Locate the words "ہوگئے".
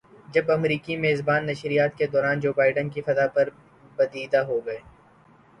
4.45-4.77